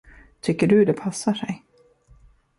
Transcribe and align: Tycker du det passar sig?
Tycker 0.41 0.67
du 0.67 0.85
det 0.85 0.93
passar 0.93 1.33
sig? 1.33 1.65